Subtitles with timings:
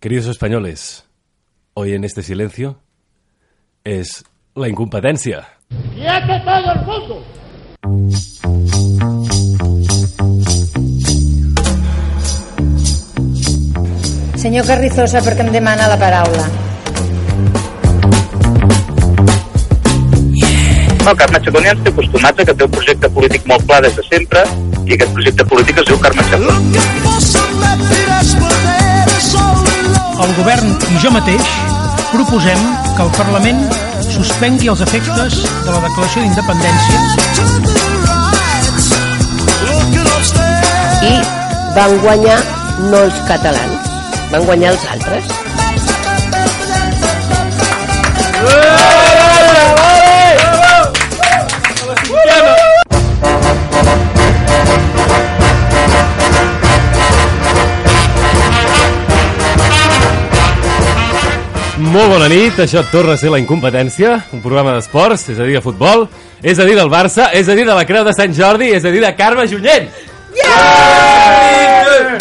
[0.00, 1.04] Queridos españoles,
[1.74, 2.80] hoy en este silencio
[3.84, 5.46] es la incompetencia.
[5.94, 7.22] ¡Quieto todo el mundo!
[14.36, 16.48] Senyor Carrizosa, per què em demana la paraula?
[21.04, 23.84] No, Carme Chacón ja ens té acostumats a que té un projecte polític molt clar
[23.84, 24.48] des de sempre
[24.88, 26.56] i aquest projecte polític es diu Carme Chacón.
[30.20, 31.46] El govern i jo mateix
[32.10, 32.60] proposem
[32.96, 33.62] que el Parlament
[34.10, 36.98] suspengui els efectes de la declaració d'independència.
[41.08, 41.14] I
[41.78, 42.38] van guanyar
[42.90, 43.92] no els catalans,
[44.34, 45.24] van guanyar els altres.
[61.80, 65.54] Molt bona nit, això torna a ser la incompetència, un programa d'esports, és a dir,
[65.56, 66.04] de futbol,
[66.42, 68.84] és a dir, del Barça, és a dir, de la Creu de Sant Jordi, és
[68.84, 69.88] a dir, de Carme Junyent!
[70.36, 72.18] Yeah!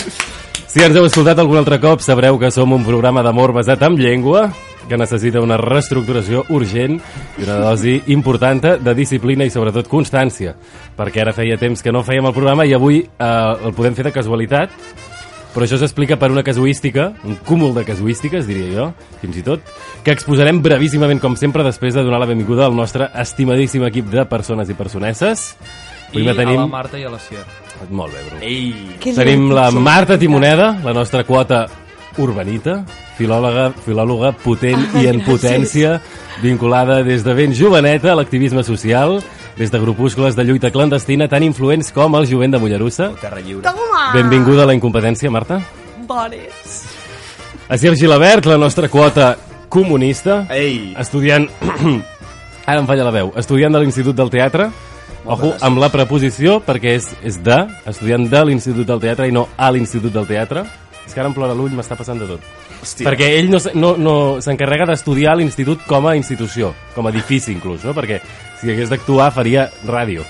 [0.69, 3.99] Si ens heu escoltat algun altre cop, sabreu que som un programa d'amor basat en
[3.99, 4.47] llengua,
[4.87, 6.95] que necessita una reestructuració urgent
[7.37, 10.55] i una dosi important de disciplina i sobretot constància,
[10.95, 13.29] perquè ara feia temps que no fèiem el programa i avui eh,
[13.67, 14.73] el podem fer de casualitat,
[15.53, 18.87] però això s'explica per una casuística, un cúmul de casuístiques, diria jo,
[19.21, 19.65] fins i tot,
[20.05, 24.25] que exposarem brevíssimament, com sempre, després de donar la benvinguda al nostre estimadíssim equip de
[24.29, 25.51] persones i personesses.
[26.13, 27.43] I a la Marta i a la Sier.
[27.89, 28.39] Molt bé, Bru.
[28.41, 29.13] Ei!
[29.13, 31.67] Tenim la Marta Timoneda, la nostra quota
[32.19, 32.83] urbanita,
[33.17, 35.97] filòloga, filòloga potent i en potència,
[36.43, 39.19] vinculada des de ben joveneta a l'activisme social,
[39.57, 43.11] des de grupúscules de lluita clandestina tan influents com el jovent de Mollerussa.
[43.21, 43.71] Terra lliure.
[44.13, 45.59] Benvinguda a la incompetència, Marta.
[46.07, 46.79] Bones.
[47.69, 49.35] A Sergi Gilabert, la nostra quota
[49.69, 50.95] comunista, Ei!
[50.97, 51.47] estudiant...
[52.69, 53.31] Ara em falla la veu.
[53.37, 54.69] Estudiant de l'Institut del Teatre.
[55.29, 57.57] Ojo, amb la preposició, perquè és, és de,
[57.89, 60.63] estudiant de l'Institut del Teatre i no a l'Institut del Teatre.
[61.09, 62.43] És que ara em plora l'ull, m'està passant de tot.
[62.83, 63.07] Hòstia.
[63.09, 64.13] Perquè ell no, no, no
[64.45, 67.95] s'encarrega d'estudiar l'institut com a institució, com a edifici inclús, no?
[67.97, 68.19] Perquè
[68.61, 70.21] si hagués d'actuar faria ràdio.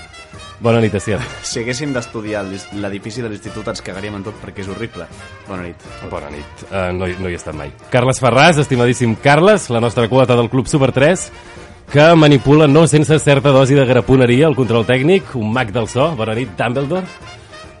[0.60, 1.16] Bona nit, Asier.
[1.44, 5.06] Si haguéssim d'estudiar l'edifici de l'institut ens cagaríem en tot perquè és horrible.
[5.48, 5.86] Bona nit.
[6.10, 6.64] Bona nit.
[6.70, 7.70] Uh, no, hi- no hi he estat mai.
[7.92, 11.30] Carles Ferràs, estimadíssim Carles, la nostra quota del Club Super 3,
[11.92, 16.10] que manipula no sense certa dosi de graponeria el control tècnic, un mag del so.
[16.16, 17.06] Bona nit, Dumbledore.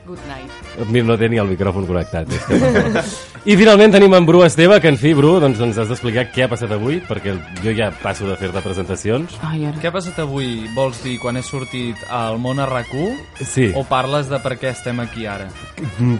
[0.06, 0.59] Good night.
[0.88, 2.30] Mira, no té ni el micròfon connectat.
[2.30, 3.30] És que...
[3.50, 6.44] I finalment tenim en Bru Esteve, que en fi, Bru, doncs ens has d'explicar què
[6.44, 7.32] ha passat avui, perquè
[7.64, 9.38] jo ja passo de fer-te presentacions.
[9.48, 9.80] Ai, ara.
[9.80, 10.66] Què ha passat avui?
[10.76, 14.74] Vols dir quan he sortit al món a RAC1 Sí, o parles de per què
[14.74, 15.48] estem aquí ara?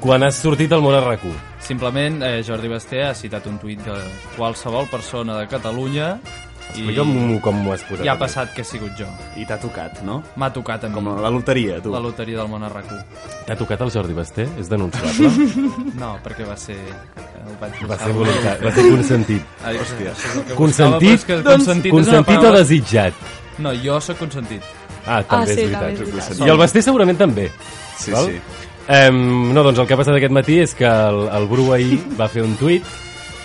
[0.01, 1.21] quan has sortit al món a rac
[1.61, 3.97] Simplement, eh, Jordi Basté ha citat un tuit de
[4.37, 6.15] qualsevol persona de Catalunya
[6.75, 8.05] i Explica'm com m'ho has posat.
[8.05, 8.23] ja ha aquí.
[8.25, 9.07] passat que he sigut jo.
[9.37, 10.23] I t'ha tocat, no?
[10.37, 10.95] M'ha tocat a mi.
[10.95, 11.93] Com la loteria, tu.
[11.93, 13.03] La loteria del món a RAC1.
[13.47, 14.47] T'ha tocat el Jordi Basté?
[14.59, 15.31] És denunciable?
[16.01, 16.77] No, perquè va ser...
[16.77, 19.43] eh, Ho vaig va ser voluntat, va ser consentit.
[19.67, 20.13] Ai, hòstia.
[20.57, 21.19] Consentit?
[21.19, 23.15] buscava, que consentit, Consentit o desitjat?
[23.61, 24.63] No, jo sóc consentit.
[25.07, 25.81] Ah, també Ah, sí, és veritat.
[25.81, 26.47] també és veritat.
[26.47, 27.51] I el Basté segurament també.
[27.99, 28.27] Sí, val?
[28.31, 28.41] sí.
[28.91, 32.01] Um, no, doncs el que ha passat aquest matí és que el, el Bru ahir
[32.19, 32.83] va fer un tuit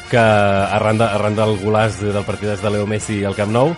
[0.10, 3.76] que arran, de, arran del golàs del partit de Leo Messi al Camp Nou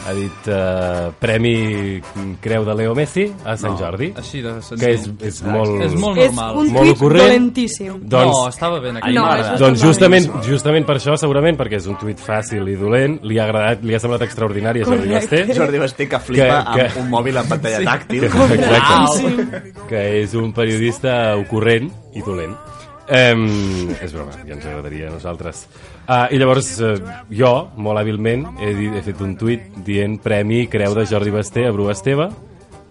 [0.00, 2.00] ha dit uh, Premi
[2.40, 4.80] Creu de Leo Messi a Sant No, Jordi Així de senzill.
[4.80, 5.74] que és, és molt...
[5.84, 6.56] És molt És normal.
[6.56, 7.26] un Molt tuit ocorrent.
[7.26, 7.98] dolentíssim.
[8.08, 9.12] Doncs, No, estava ben aquí.
[9.12, 13.18] no, és doncs justament, justament per això, segurament, perquè és un tuit fàcil i dolent,
[13.28, 15.12] li ha agradat, li ha semblat extraordinari a Jordi.
[15.12, 15.42] Basté.
[15.52, 17.84] Jordi Basté que flipa Que- que- amb un mòbil amb pantalla Sí.
[17.92, 18.24] tàctil.
[18.24, 19.62] Exacte.
[19.86, 22.56] que és un periodista ocorrent i dolent.
[23.10, 25.64] Um, és broma, ja ens agradaria a nosaltres.
[26.04, 26.92] Uh, I llavors uh,
[27.34, 31.66] jo, molt hàbilment, he, dit, he fet un tuit dient Premi Creu de Jordi Basté
[31.66, 32.28] a Bru Esteve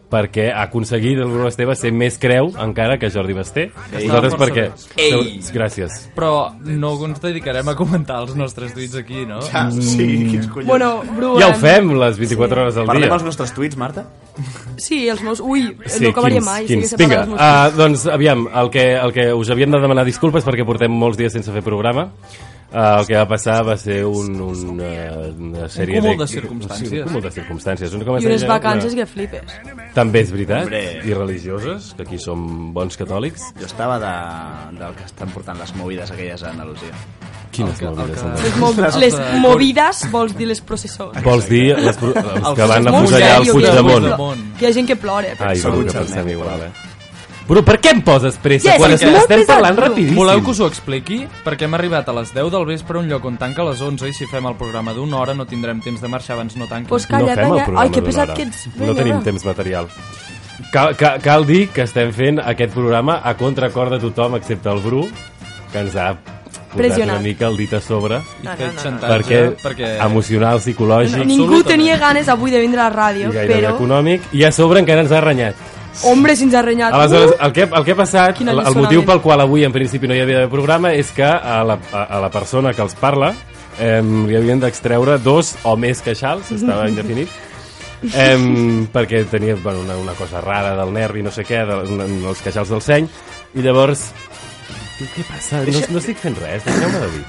[0.09, 3.67] perquè ha aconseguit el Bru Esteve ser més creu encara que Jordi Basté.
[3.93, 4.65] Nosaltres força perquè...
[4.97, 5.35] Ei!
[5.53, 5.99] Gràcies.
[6.15, 6.31] Però
[6.65, 9.39] no ens dedicarem a comentar els nostres tuits aquí, no?
[9.53, 10.67] Ah, sí, quins collons.
[10.69, 11.35] Bueno, Bru...
[11.41, 13.13] Ja ho em- fem les 24 hores al Parlem dia.
[13.19, 14.07] els nostres tuits, Marta?
[14.77, 15.39] Sí, els meus...
[15.43, 15.67] Ui,
[16.01, 16.65] no acabaria mai.
[16.67, 16.93] si quins?
[16.95, 20.65] de Vinga, uh, doncs aviam, el que, el que us havíem de demanar disculpes perquè
[20.65, 22.09] portem molts dies sense fer programa.
[22.69, 26.89] Uh, el que va passar va ser un, un, uh, una sèrie cúmul de circumstàncies.
[26.91, 27.95] Sí, un cúmul de circumstàncies.
[27.97, 29.55] Una, I unes vacances que flipes.
[29.95, 30.83] També és veritat, Hombre.
[31.01, 32.43] i religioses, que aquí som
[32.75, 33.47] bons catòlics.
[33.57, 34.11] Jo estava de,
[34.77, 36.93] del que estan portant les movides aquelles a Andalusia.
[37.49, 38.43] Quines que- movides que-?
[38.43, 41.23] Les, mov Les- movides vols dir les processons.
[41.25, 44.05] Vols dir les, pro- els que van afusellar el Puigdemont?
[44.05, 44.45] Puigdemont.
[44.59, 45.33] Que hi ha gent que plora.
[45.39, 46.71] Ai, segur que pensem igual, eh?
[47.49, 49.85] Bru, per què em poses pressa Yes, quan estem, estem pesat, parlant Bru.
[49.87, 50.17] rapidíssim?
[50.19, 51.23] Voleu que us ho expliqui?
[51.43, 53.81] Perquè hem arribat a les 10 del vespre a un lloc on tanca a les
[53.81, 56.67] 11 i si fem el programa d'una hora no tindrem temps de marxar abans no
[56.69, 56.89] tanqui.
[56.93, 58.35] Pues no calla, fem el programa Ai, que d'una pesat hora.
[58.35, 58.67] que ets.
[58.77, 59.89] No tenim temps material.
[60.71, 64.81] Cal, cal, cal dir que estem fent aquest programa a contracor de tothom excepte el
[64.85, 65.07] Bru,
[65.71, 67.15] que ens ha posat Pressionat.
[67.15, 69.07] una mica el dit a sobre I No, no, no, no.
[69.07, 70.05] perquè, perquè...
[70.05, 71.65] emocional, psicològic Ningú Absolutament.
[71.67, 73.73] tenia ganes avui de vindre a la i ràdio, gairebé però...
[73.75, 75.55] econòmic i a sobre encara ens ha renyat
[76.03, 76.93] Hombre, si ens ha renyat.
[76.95, 80.07] Aleshores, el que, el que ha passat, el, el motiu pel qual avui en principi
[80.07, 83.33] no hi havia programa és que a la, a, a la persona que els parla
[83.79, 87.31] eh, li havien d'extreure dos o més queixals, estava indefinit,
[88.13, 88.37] eh,
[88.93, 92.43] perquè tenia bueno, una, una cosa rara del nervi, no sé què, de, de, els
[92.45, 93.11] queixals del seny,
[93.55, 94.09] i llavors...
[94.99, 95.63] Què, què passa?
[95.63, 97.27] No, no estic fent res, deixeu-me de dir.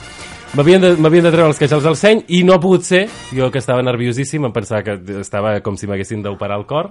[0.51, 3.61] M'havien de, de treure els queixals del seny i no ha pogut ser, jo que
[3.63, 6.91] estava nerviosíssim, em pensava que estava com si m'haguessin d'operar el cor,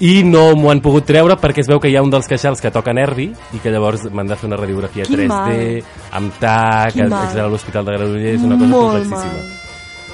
[0.00, 2.60] i no m'ho han pogut treure perquè es veu que hi ha un dels queixals
[2.60, 5.82] que toca nervi i que llavors m'han de fer una radiografia Quin 3D mal.
[6.12, 7.28] amb TAC, Quin mal.
[7.28, 9.32] d'anar a l'Hospital de Granollers, una cosa Molt complexíssima.
[9.34, 9.56] mal.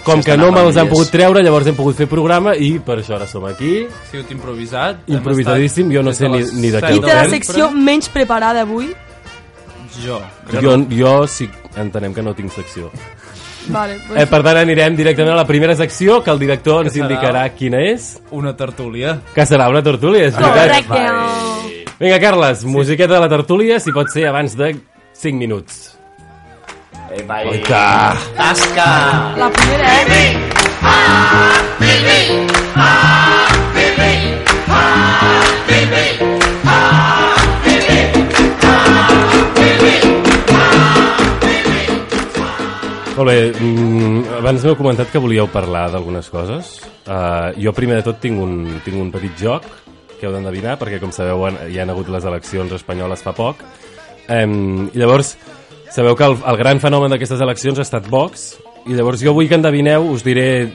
[0.07, 3.17] Com que no me'ls han pogut treure, llavors hem pogut fer programa i per això
[3.17, 3.87] ara som aquí.
[4.11, 5.01] Sí, ho improvisat.
[5.09, 8.61] Improvisadíssim, jo no sé ni- ni de què ho Qui té la secció menys preparada
[8.63, 8.93] avui?
[10.05, 10.21] Jo.
[10.61, 12.91] Jo, jo sí entenem que no tinc secció.
[13.69, 14.21] Vale, pues...
[14.23, 17.07] Eh, per tant, anirem directament a la primera secció, que el director ens Que serà-
[17.11, 19.19] indicarà quina és, Una tertúlia.
[19.35, 20.87] que serà una tertúlia, és veritat.
[20.87, 21.93] Correcte.
[21.99, 24.77] Vinga, Carles, musiqueta de la tertúlia, si pot ser abans de
[25.15, 25.99] 5 minuts.
[27.17, 28.15] Epa, Oita!
[28.37, 29.35] Tasca!
[29.39, 30.37] La primera, eh?
[43.17, 46.83] Molt bé, mm, abans m'heu comentat que volíeu parlar d'algunes coses.
[47.09, 49.65] Uh, jo primer de tot tinc un, tinc un petit joc
[50.19, 53.63] que heu d'endevinar, perquè com sabeu hi han hagut les eleccions espanyoles fa poc.
[54.29, 55.33] Um, I llavors,
[55.95, 58.51] sabeu que el, el gran fenomen d'aquestes eleccions ha estat Vox,
[58.85, 60.69] i llavors jo vull que endevineu, us diré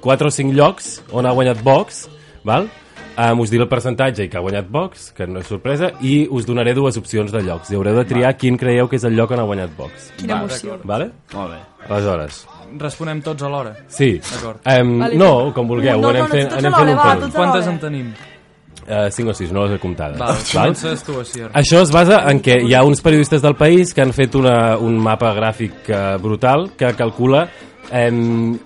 [0.00, 2.04] 4 o 5 llocs on ha guanyat Vox,
[2.46, 2.70] val?
[3.18, 6.28] Um, us diré el percentatge i que ha guanyat Vox, que no és sorpresa, i
[6.30, 7.72] us donaré dues opcions de llocs.
[7.72, 10.12] I haureu de triar quin creieu que és el lloc on ha guanyat Vox.
[10.20, 10.78] Quina Va, emoció.
[10.86, 11.10] Vale?
[11.34, 11.58] Molt bé.
[11.88, 12.44] Aleshores,
[12.78, 13.72] Responem tots alhora.
[13.88, 14.18] Sí.
[14.20, 14.60] D'acord.
[14.68, 15.16] Um, Vale.
[15.16, 17.78] no, com vulgueu, No, no, anem no, fent, anem fent un va, tots Quantes en
[17.80, 18.10] tenim?
[18.88, 20.18] Uh, 5 o 6, no les he comptades.
[20.20, 21.48] Val, comences tu, Asier.
[21.52, 24.76] Això es basa en que hi ha uns periodistes del país que han fet una,
[24.80, 27.48] un mapa gràfic uh, brutal que calcula
[27.92, 28.56] um,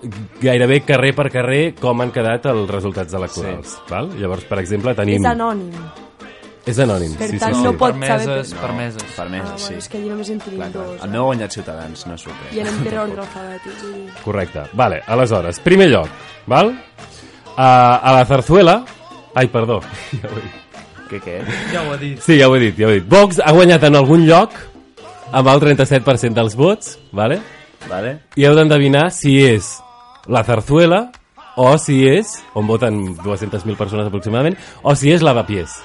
[0.41, 3.77] gairebé carrer per carrer com han quedat els resultats electorals.
[3.77, 3.85] Sí.
[3.91, 4.09] Val?
[4.19, 5.21] Llavors, per exemple, tenim...
[5.23, 5.71] És anònim.
[6.65, 7.11] És anònim.
[7.19, 7.65] Per sí, tant, sí, sí.
[7.65, 8.07] no pot saber...
[8.07, 9.03] Permeses, per- permeses.
[9.17, 9.65] Permeses, Ah, sí.
[9.67, 10.85] bueno, és que allà només en tenim Clar, clar.
[10.93, 11.03] dos.
[11.03, 12.61] El meu ha guanyat Ciutadans, no és I sorpresa.
[12.63, 13.81] anem per ordre alfabètic.
[13.83, 14.03] dir.
[14.23, 14.63] Correcte.
[14.73, 16.07] Vale, aleshores, primer lloc,
[16.47, 16.71] val?
[17.53, 18.77] Uh, a la Zarzuela...
[19.35, 19.81] Ai, perdó.
[20.21, 20.59] Ja ho he dit.
[21.09, 21.33] Què, què?
[21.73, 22.21] Ja ho ha dit.
[22.23, 23.09] Sí, ja ho he dit, ja ho he dit.
[23.11, 24.55] Vox ha guanyat en algun lloc
[25.33, 27.41] amb el 37% dels vots, vale?
[27.89, 28.19] Vale?
[28.35, 29.79] i heu d'endevinar si és
[30.27, 31.09] la Zarzuela
[31.55, 35.75] o si és, on voten 200.000 persones aproximadament, o si és Lavapiés.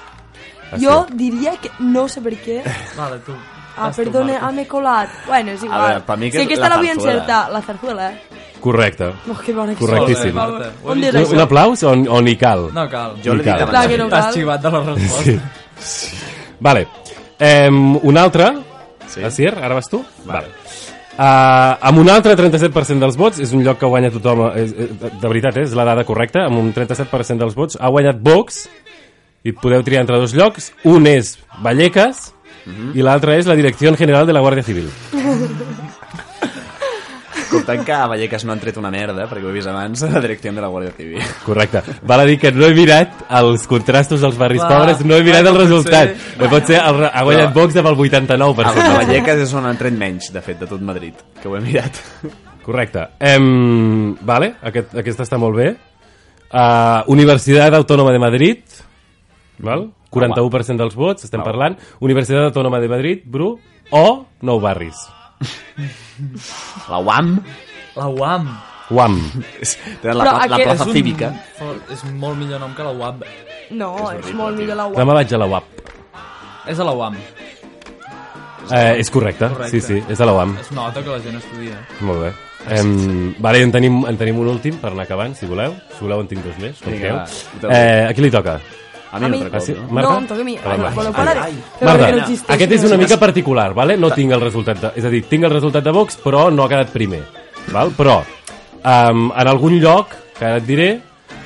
[0.71, 0.85] Així.
[0.85, 2.63] Jo diria que no sé per què.
[2.97, 3.33] Vale, tu.
[3.77, 5.09] Ah, perdona, ah, m'he colat.
[5.27, 5.79] Bueno, és igual.
[5.85, 7.11] veure, per mi que és aquesta la la vull zarzuela.
[7.13, 8.21] encertar, la zarzuela, eh?
[8.59, 9.05] Correcte.
[9.29, 10.37] Oh, que bona que Correctíssim.
[10.37, 11.05] On Un,
[11.35, 12.65] un aplaus o, o ni cal?
[12.73, 13.15] No cal.
[13.23, 13.61] Jo l'he Ni dit cal.
[13.61, 13.69] abans.
[13.69, 14.33] Clar que no T'has cal.
[14.33, 15.31] xivat de la resposta.
[16.59, 16.87] Vale.
[17.39, 18.49] Um, un altre.
[19.07, 19.23] Sí.
[19.23, 20.03] Asier, ara vas tu?
[20.25, 20.47] Vale.
[21.19, 24.93] Uh, amb un altre 37% dels vots, és un lloc que guanya tothom, és, és,
[25.19, 28.61] de veritat, eh, és la dada correcta, amb un 37% dels vots, ha guanyat Vox,
[29.43, 32.29] i podeu triar entre dos llocs, un és Vallecas,
[32.95, 34.87] i l'altre és la Direcció General de la Guàrdia Civil.
[37.49, 40.09] Comptant que a Vallecas no han tret una merda, perquè ho he vist abans, a
[40.11, 41.21] la direcció de la Guàrdia Civil.
[41.45, 41.81] Correcte.
[42.05, 45.23] Val a dir que no he mirat els contrastos dels barris Va, pobres, no he
[45.25, 46.13] mirat va, el resultat.
[46.13, 46.35] ser.
[46.37, 48.85] Eh, Pot ser, el, ha guanyat Vox amb el 89%.
[48.85, 51.61] A Vallecas és on han tret menys, de fet, de tot Madrid, que ho he
[51.65, 51.97] mirat.
[52.65, 53.07] Correcte.
[53.19, 55.71] Em, vale, aquest, aquesta està molt bé.
[56.49, 58.81] Uh, Universitat Autònoma de Madrid,
[59.65, 59.89] val?
[60.13, 61.75] 41% dels vots, estem parlant.
[62.01, 63.55] Universitat Autònoma de Madrid, Bru,
[63.93, 64.05] o
[64.41, 64.97] Nou Barris.
[66.89, 67.39] La UAM.
[67.95, 68.49] La UAM.
[68.89, 69.17] UAM.
[69.61, 71.29] és, tenen la, pla- la plaça És un- cívica.
[71.59, 73.19] fo- És molt millor nom que la UAM.
[73.71, 75.13] No, és, horrible, molt millor la Demà UAM.
[75.19, 75.63] vaig a la UAP.
[76.67, 77.15] És a la UAM.
[78.71, 79.47] Eh, és correcte.
[79.49, 79.81] Correcte.
[79.81, 80.57] sí, sí, és a la UAM.
[80.61, 81.77] Es nota que la gent estudia.
[82.01, 82.33] Molt bé.
[82.75, 85.73] Em, vale, en tenim, en tenim un últim per anar acabant, si voleu.
[85.95, 87.25] Si voleu en tinc dos més, com Vinga.
[87.69, 88.59] Eh, a qui li toca?
[89.11, 89.39] A mi A no mi.
[89.43, 89.73] te'n Ah, sí?
[89.73, 89.87] no?
[89.89, 90.09] Marta?
[90.11, 90.55] No, em toca a mi.
[90.57, 90.77] Ah, Ai,
[91.13, 91.37] parar?
[91.43, 91.53] ai.
[91.79, 92.55] Feu Marta, que no existeix.
[92.55, 93.97] aquest és una mica particular, vale?
[93.97, 96.63] no tinc el resultat de, és a dir, tinc el resultat de Vox però no
[96.63, 97.23] ha quedat primer
[97.73, 97.91] val?
[97.97, 100.89] però um, en algun lloc que ara et diré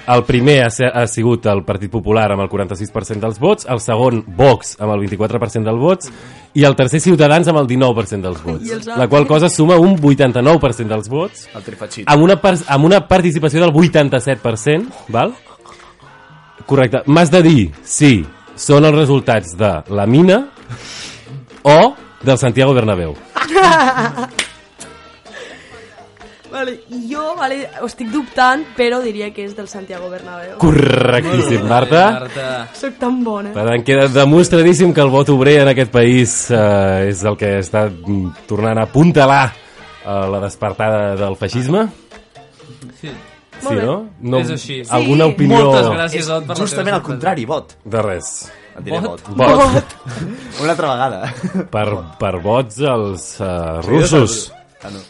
[0.05, 4.24] el primer ha, ha sigut el Partit Popular amb el 46% dels vots, el segon
[4.36, 6.12] Vox amb el 24% dels vots
[6.60, 8.89] i el tercer Ciutadans amb el 19% dels vots.
[8.98, 11.63] La qual cosa suma un 89% dels vots El
[12.05, 15.34] amb una, amb una participació del 87%, val?
[16.65, 17.03] Correcte.
[17.08, 18.15] M'has de dir si
[18.55, 20.43] són els resultats de la mina
[21.63, 21.79] o
[22.24, 23.15] del Santiago Bernabéu.
[26.53, 30.60] Vale, jo vale, ho estic dubtant, però diria que és del Santiago Bernabéu.
[30.62, 32.03] Correctíssim, Marta.
[32.20, 32.46] Marta.
[32.77, 33.55] Soc tan bona.
[33.55, 37.55] Per tant, queda demostradíssim que el vot obrer en aquest país eh, és el que
[37.58, 37.88] està
[38.46, 41.88] tornant a apuntalar eh, la despertada del feixisme.
[43.01, 43.10] Sí.
[43.62, 44.10] Sí, no?
[44.19, 44.41] no?
[44.41, 44.81] És així.
[44.83, 44.91] Sí.
[44.91, 47.77] Alguna opinió Moltes gràcies, Ot, per justament al contrari, vot.
[47.86, 48.33] de res?
[48.74, 49.22] Et diré Vot?
[49.29, 49.38] vot.
[49.38, 49.95] Vot.
[50.63, 51.33] Una altra vegada.
[51.72, 51.88] Per,
[52.19, 54.51] per vots als uh, russos.
[54.81, 55.03] Ah, no.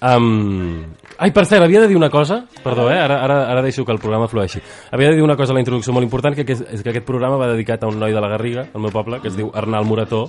[0.00, 0.96] Um...
[1.20, 2.96] Ai, per cert, havia de dir una cosa, perdó, eh?
[2.96, 4.62] ara, ara, ara deixo que el programa flueixi.
[4.90, 6.94] Havia de dir una cosa a la introducció molt important, que, que és, és que
[6.94, 9.36] aquest programa va dedicat a un noi de la Garriga, al meu poble, que es
[9.36, 10.22] diu Arnal Morató.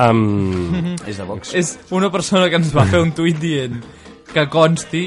[0.00, 0.94] Um...
[1.04, 1.52] És de Vox.
[1.52, 3.76] És una persona que ens va fer un tuit dient
[4.32, 5.04] que consti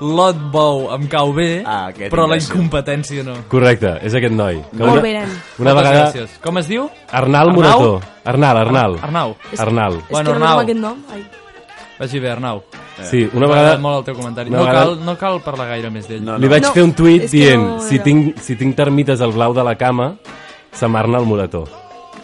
[0.00, 3.34] Lot Bou em cau bé, Ah, però la incompetència no.
[3.48, 4.62] Correcte, és aquest noi.
[4.72, 5.28] Que Molt bé, nen.
[5.58, 6.04] Una Moltes vegada...
[6.12, 6.38] gràcies.
[6.40, 6.88] Com es diu?
[7.12, 7.56] Arnal Arnau?
[7.56, 8.00] Morató.
[8.24, 8.96] Arnal, Arnal.
[9.02, 9.36] Arnau.
[9.58, 9.94] Arnal.
[10.00, 10.60] És Bueno, que no Arnau.
[10.60, 11.04] aquest nom.
[11.12, 11.24] Ai.
[11.98, 12.62] Vagi bé, Arnau.
[13.02, 14.48] Sí, una vegada molt el teu comentari.
[14.50, 16.24] una No, vegada- cal, no cal parlar gaire més d'ell.
[16.24, 18.04] No, li vaig No, fer un tuit és dient no si, era.
[18.04, 20.14] tinc, si tinc termites al blau de la cama,
[20.72, 21.64] se m'arna el Morató.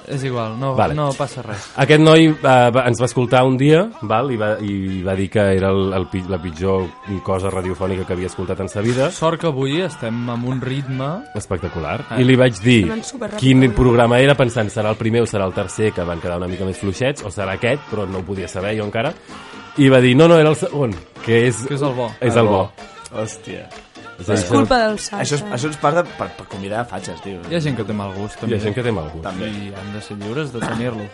[0.06, 0.94] És igual, no, Vale.
[0.94, 1.70] no passa res.
[1.82, 5.28] Aquest noi eh, va, ens va escoltar un dia val, i, va, i va dir
[5.32, 6.86] que era el, el, la pitjor
[7.26, 9.10] cosa radiofònica que havia escoltat en sa vida.
[9.14, 11.10] Sort que avui estem amb un ritme...
[11.38, 11.98] Espectacular.
[12.08, 12.20] Ah.
[12.20, 12.80] I li vaig dir
[13.40, 16.50] quin programa era, pensant serà el primer o serà el tercer, que van quedar una
[16.50, 19.12] mica més fluixets, o serà aquest, però no ho podia saber jo encara.
[19.76, 20.94] I va dir, no, no, era el segon,
[21.25, 22.12] que és, Que és el bo.
[22.20, 22.68] És el bo.
[23.16, 23.66] Hòstia.
[24.16, 25.23] És a dir, És culpa del Sasha.
[25.25, 27.40] Això, és, això és part de, per, per convidar fatxes, tio.
[27.50, 28.56] Hi ha gent que té mal gust, Hi també.
[28.56, 29.26] ha gent que té mal gust.
[29.26, 29.50] També.
[29.50, 31.08] I han de ser lliures de tenir-lo.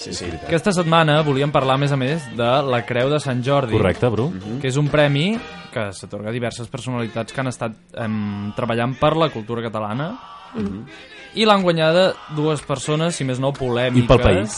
[0.00, 0.30] Sí, sí.
[0.46, 3.74] Aquesta setmana volíem parlar, a més a més, de la Creu de Sant Jordi.
[3.76, 4.30] Correcte, Bru.
[4.62, 5.34] que és un premi
[5.74, 10.14] que s'atorga a diverses personalitats que han estat em, treballant per la cultura catalana
[11.36, 14.02] i l'han guanyada dues persones, si més no, polèmiques.
[14.02, 14.56] I pel país.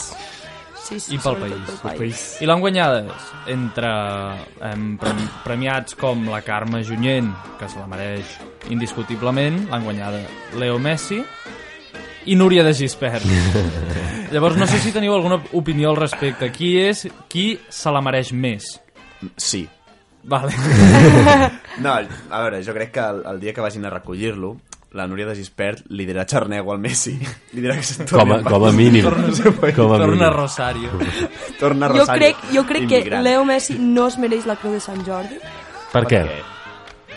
[0.83, 1.69] Sí, sí, I pel país.
[1.81, 2.21] Pel país.
[2.43, 3.89] I l'han guanyades entre
[4.67, 8.33] em, premi- premiats com la Carme Junyent, que se la mereix
[8.69, 10.19] indiscutiblement, l'han guanyada
[10.59, 11.21] Leo Messi,
[12.25, 13.23] i Núria de Gispert.
[14.33, 16.51] Llavors, no sé si teniu alguna opinió al respecte.
[16.55, 18.67] Qui és qui se la mereix més?
[19.37, 19.65] Sí.
[20.23, 20.51] Vale.
[21.83, 24.51] No, a veure, jo crec que el, el dia que vagin a recollir-lo,
[24.93, 27.15] la Núria de Gispert li dirà xarnego al Messi.
[27.53, 29.05] Li dirà que se'n Com a, torni com a mínim.
[29.77, 30.29] Com a Torna mínim.
[30.33, 30.89] Rosario.
[31.59, 32.19] Torna Jo Rosario.
[32.21, 33.03] crec, jo crec que.
[33.21, 35.39] Leo Messi no es mereix la Creu de Sant Jordi.
[35.93, 36.23] Per què?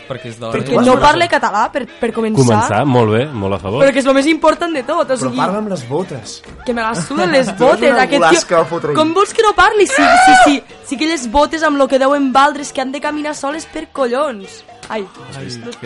[0.07, 2.39] Perquè és Perquè no parla català, per, per començar.
[2.39, 3.83] Començar, molt bé, molt a favor.
[3.83, 5.03] Però que és el més important de tot.
[5.03, 6.37] O Però sigui, parla amb les botes.
[6.65, 7.99] que me les suden les botes.
[8.05, 8.93] Aquest tio...
[8.95, 9.89] Com vols que no parli?
[9.91, 10.63] Sí, sí, sí.
[10.87, 13.89] Sí que les botes amb lo que deuen valdres que han de caminar soles per
[13.91, 14.63] collons.
[14.89, 15.05] Ai,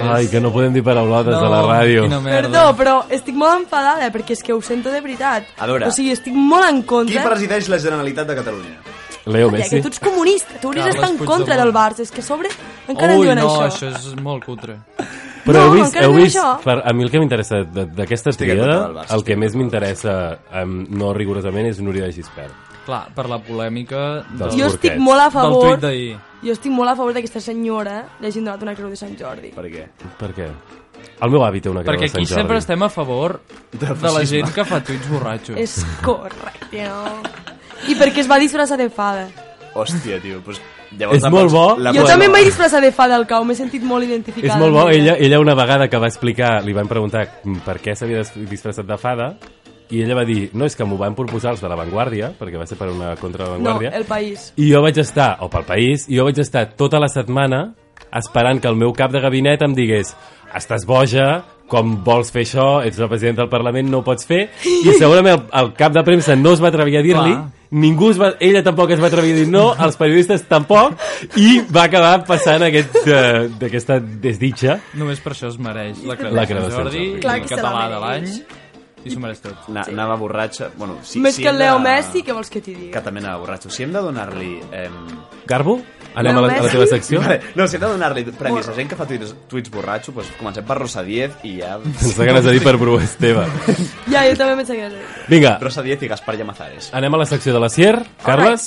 [0.00, 2.07] Ai, que no podem dir paraulotes a la ràdio.
[2.23, 5.45] Perdó, però estic molt enfadada perquè és que ho sento de veritat.
[5.59, 5.87] A veure.
[5.88, 7.25] O sigui, estic molt en Qui contra.
[7.25, 8.76] presideix la Generalitat de Catalunya?
[9.26, 9.76] Leo Calla, Messi.
[9.76, 12.49] que tu ets comunista, tu hauries d'estar en contra del Barça, és que a sobre
[12.88, 13.66] encara Ui, diuen no, això.
[13.69, 14.78] això és molt cutre.
[15.45, 16.59] Però No, heu vist, heu vist això.
[16.62, 21.12] per, a mi el que m'interessa de- d'aquesta Barça, el que més m'interessa, um, no
[21.14, 22.52] rigorosament, és Núria de Gispert.
[22.91, 25.69] Clar, per la polèmica Dels del, Jo estic molt a del favor...
[25.77, 26.19] tuit d'ahir.
[26.43, 29.53] Jo estic molt a favor d'aquesta senyora li hagin donat una creu de Sant Jordi.
[29.55, 29.85] Per què?
[30.19, 30.49] Per què?
[31.21, 32.41] El meu avi té una creu Perquè de Sant aquí Jordi.
[32.43, 33.37] sempre estem a favor
[33.73, 34.27] de la feixisme.
[34.41, 35.57] gent que fa tuits borratxos.
[35.61, 37.23] És correcte, no?
[37.89, 39.29] I perquè es va disfressar de fada.
[39.75, 40.61] Hòstia, tio, doncs...
[40.99, 41.65] Llavors És la molt bo.
[41.79, 44.57] La jo també em vaig disfressar de fada al cau, m'he sentit molt identificada.
[44.57, 47.23] És molt bo, ella, ella una vegada que va explicar, li van preguntar
[47.65, 49.29] per què s'havia disfressat de fada,
[49.91, 52.59] i ella va dir, no, és que m'ho van proposar els de la Vanguardia, perquè
[52.61, 54.53] va ser per una contra la No, Vanguardia, el país.
[54.57, 57.75] i jo vaig estar, o pel país, i jo vaig estar tota la setmana
[58.17, 60.15] esperant que el meu cap de gabinet em digués
[60.55, 64.49] estàs boja, com vols fer això, ets la presidenta del Parlament, no ho pots fer,
[64.67, 67.35] i segurament el, el cap de premsa no es va atrevir a dir-li,
[67.71, 70.99] ningú es va, ella tampoc es va atrevir a dir no, els periodistes tampoc,
[71.39, 74.81] i va acabar passant aquest, eh, d'aquesta desditxa.
[74.99, 77.21] Només per això es mereix la creu La de Sant Jordi, Jordi.
[77.23, 78.67] Clar el que se la català de l'any, mereix.
[79.04, 79.69] I s'ho mereix tot.
[79.73, 80.71] Na, Anava borratxa...
[80.76, 82.90] Bueno, si, Més si que el Leo de- Messi, què vols que t'hi digui?
[82.92, 83.71] Que també anava borratxo.
[83.73, 84.52] Si hem de donar-li...
[84.73, 84.88] Eh...
[85.49, 85.78] Garbo?
[86.21, 87.21] Anem a la, a la teva secció?
[87.23, 90.33] Vale, no, si hem de donar-li premis a gent que fa tuits, tuits borratxo, doncs
[90.40, 91.76] comencem per Rosa Diez i ja...
[91.78, 93.47] Ens fa ganes de dir per Bru Esteve.
[94.12, 96.90] Ja, jo també que era Vinga, Rosa Diez i Gaspar Llamazares.
[96.92, 97.95] anem a la secció de la Sier.
[98.26, 98.66] Carles?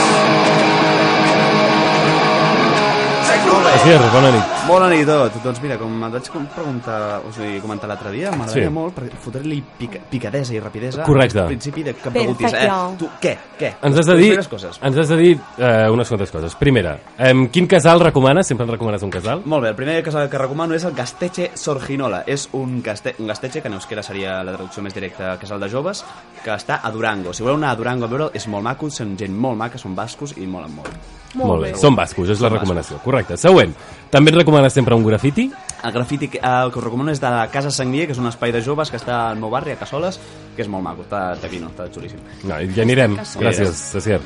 [3.84, 4.52] Asier, bona nit.
[4.64, 5.34] Bona nit a tot.
[5.44, 8.72] Doncs mira, com et vaig preguntar, o sigui, comentar l'altre dia, m'agradaria Sí.
[8.72, 11.40] molt per fotre-li pica, picadesa i rapidesa Correcte.
[11.40, 12.68] al principi de que em preguntis, eh?
[12.98, 13.36] Tu, què?
[13.58, 13.74] Què?
[13.82, 14.78] Ens has de dir, coses.
[14.80, 16.54] ens has de dir eh, unes quantes coses.
[16.54, 18.46] Primera, eh, quin casal recomanes?
[18.46, 19.42] Sempre en recomanes un casal?
[19.44, 22.24] Molt bé, el primer casal que recomano és el Gasteche Sorginola.
[22.26, 25.60] És un, gaste un gasteche, que en euskera seria la traducció més directa a casal
[25.60, 26.02] de joves,
[26.42, 27.34] que està a Durango.
[27.34, 29.94] Si voleu anar a Durango a veure, és molt maco, són gent molt maca, són
[29.94, 30.88] bascos i molen molt.
[31.34, 31.74] Molt bé.
[31.78, 32.98] Són bascos, és la recomanació.
[33.04, 33.36] Correcte.
[33.40, 33.74] Següent.
[34.10, 35.48] També et recomanes sempre un grafiti?
[35.84, 38.28] El grafiti que, el que us recomano és de la Casa Sagnier, que és un
[38.30, 40.20] espai de joves que està al meu barri, a Cassoles,
[40.56, 42.20] que és molt maco, està taquino, està xulíssim.
[42.44, 43.18] No, ja anirem.
[43.40, 44.20] Gràcies, Asier.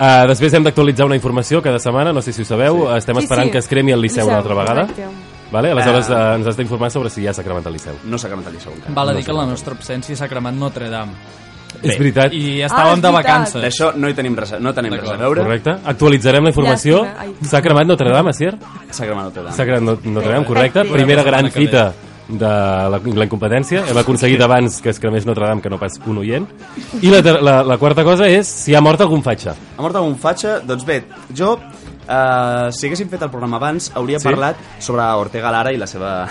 [0.00, 2.94] Uh, després hem d'actualitzar una informació cada setmana, no sé si ho sabeu, sí.
[2.96, 3.52] estem Sí, esperant sí.
[3.52, 4.86] que es cremi el Liceu una altra vegada.
[4.88, 5.06] correcte.
[5.52, 5.72] Vale?
[5.74, 7.94] Aleshores uh, ens has d'informar sobre si ja s'ha cremat el Liceu.
[8.04, 8.94] No s'ha cremat el Liceu encara.
[8.94, 11.12] Val a No dir que la nostra absència s'ha cremat Notre Dame.
[11.82, 12.32] És veritat.
[12.32, 13.12] I Ah, estàvem és de veritat.
[13.12, 13.62] vacances.
[13.62, 15.42] D'això no hi tenim res, a- no tenim res a veure.
[15.42, 15.70] Correcte.
[15.84, 17.04] Actualitzarem la informació.
[17.04, 17.34] Llàstima, ai.
[17.48, 18.54] S'ha cremat Notre Dame, Asier?
[18.90, 19.56] S'ha cremat Notre Dame.
[19.56, 20.80] S'ha cremat Not- Notre Dame, correcte.
[20.80, 20.96] Perfecte.
[20.96, 21.92] Primera gran fita
[22.28, 23.84] de la, la incompetència.
[23.88, 26.46] Hem aconseguit abans que es cremés Notre Dame que no pas un oient.
[27.02, 29.54] I la, ter- la, la quarta cosa és si ha mort algun fatxa.
[29.76, 30.60] Ha mort algun fatxa?
[30.60, 31.58] Doncs bé, jo,
[32.08, 34.28] eh, si haguéssim fet el programa abans, hauria Sí?
[34.28, 36.28] parlat sobre Ortega Lara i la seva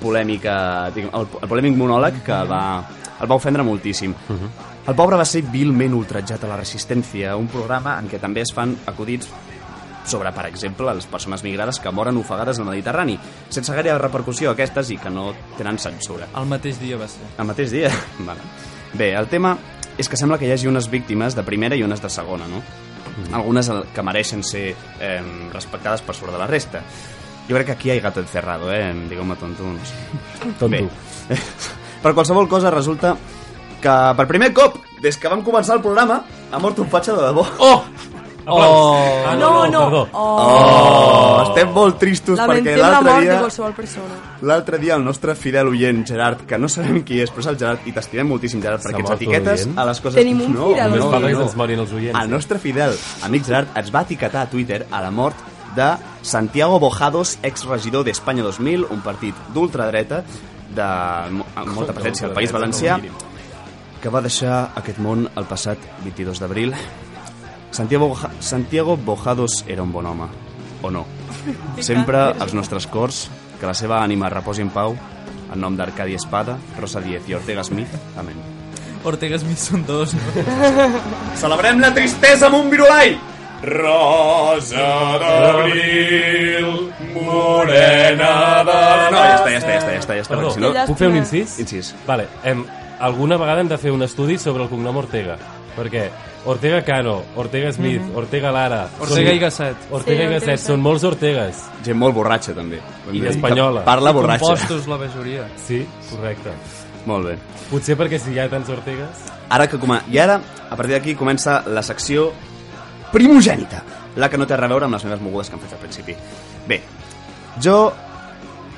[0.00, 2.82] polèmica, diguem, el, el polèmic monòleg que va,
[3.20, 4.14] el va ofendre moltíssim.
[4.86, 8.52] El pobre va ser vilment ultratjat a la Resistència, un programa en què també es
[8.52, 9.30] fan acudits
[10.04, 13.14] sobre, per exemple, les persones migrades que moren ofegades al Mediterrani,
[13.48, 16.28] sense gaire repercussió aquestes i que no tenen censura.
[16.36, 17.24] El mateix dia va ser.
[17.40, 17.88] El mateix dia?
[18.28, 18.44] Vale.
[18.92, 19.54] Bé, el tema
[19.96, 22.60] és que sembla que hi hagi unes víctimes de primera i unes de segona, no?
[23.32, 25.22] Algunes el- que mereixen ser eh,
[25.54, 26.82] respectades per sobre de la resta.
[27.48, 28.92] Jo crec que aquí hi ha gato encerrado, eh?
[29.08, 29.94] Digueu-me tontuns.
[30.60, 30.68] Tonto.
[30.68, 30.84] Bé,
[32.04, 33.14] per qualsevol cosa resulta
[33.84, 37.28] que per primer cop, des que vam començar el programa, ha mort un fatxa de
[37.28, 37.46] debò.
[37.60, 37.78] Oh!
[38.46, 39.24] Oh!
[39.26, 39.80] Ah, No, no.
[39.86, 40.08] Perdó.
[40.12, 43.38] Oh, estem molt tristos perquè Lamentem la l'altre mort de dia...
[43.40, 44.18] qualsevol persona.
[44.44, 47.58] L'altre dia el nostre fidel oient Gerard, que no sabem qui és, però és el
[47.62, 50.18] Gerard, i t'estimem moltíssim, Gerard, perquè ens etiquetes a les coses...
[50.20, 51.48] Tenim un no, fidel no, no.
[51.56, 52.20] morin els oients.
[52.20, 55.40] El nostre fidel amic Gerard ens va etiquetar a Twitter a la mort
[55.74, 60.20] de Santiago Bojados, exregidor d'Espanya 2000, un partit d'ultradreta
[60.74, 60.90] de
[61.72, 62.98] molta presència al País Valencià,
[64.04, 66.74] que va deixar aquest món el passat 22 d'abril.
[67.72, 70.26] Santiago, Boja- Santiago Bojados era un bon home,
[70.82, 71.06] o no?
[71.80, 74.92] Sempre als nostres cors, que la seva ànima reposi en pau,
[75.54, 77.88] en nom d'Arcadi Espada, Rosa Diez i Ortega Smith.
[78.20, 78.36] Amén.
[79.04, 80.44] Ortega Smith són dos, no?
[81.40, 83.16] Celebrem la tristesa amb un virulai!
[83.64, 86.66] Rosa d'abril,
[87.16, 88.78] morena de...
[89.08, 90.34] No, ja està, ja està, ja està, ja està, ja està.
[90.36, 90.72] Perdó, si no...
[90.88, 91.54] Puc fer un incís?
[91.64, 91.94] Incís.
[92.04, 92.60] Vale, em,
[93.04, 95.36] alguna vegada hem de fer un estudi sobre el cognom Ortega.
[95.74, 96.04] Perquè
[96.46, 98.84] Ortega Cano, Ortega Smith, Ortega Lara...
[99.00, 99.86] Ortega són- i Gasset.
[99.90, 101.64] Ortega Sí, i Gasset, són molts Ortegas.
[101.84, 102.80] Gent molt borratxa, també.
[103.12, 103.82] I espanyola.
[103.82, 104.46] Que Parla borratxa.
[104.52, 105.48] Compostos, la majoria.
[105.66, 106.52] Sí, correcte.
[107.08, 107.36] Molt bé.
[107.70, 109.24] Potser perquè si hi ha tants Ortegas...
[109.54, 110.38] Ara que com I ara,
[110.70, 112.30] a partir d'aquí, comença la secció
[113.12, 113.82] primogènita.
[114.16, 116.14] La que no té a veure amb les meves mogudes que hem fet al principi.
[116.68, 116.80] Bé,
[117.60, 117.76] jo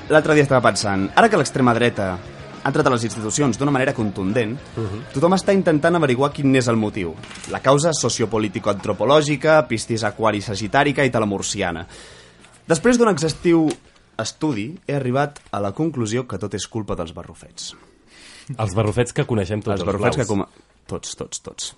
[0.09, 2.15] l'altre dia estava pensant, ara que l'extrema dreta
[2.67, 4.57] ha entrat a les institucions d'una manera contundent,
[5.15, 7.13] tothom està intentant averiguar quin és el motiu.
[7.55, 11.85] La causa sociopolítico-antropològica, pistis aquari sagitàrica i telemurciana.
[12.67, 13.69] Després d'un exhaustiu
[14.19, 17.77] estudi, he arribat a la conclusió que tot és culpa dels barrufets.
[18.57, 20.27] Els barrufets que coneixem tots, els els, barrufets blaus.
[20.27, 20.43] que com...
[20.91, 21.71] Tots, tots, tots.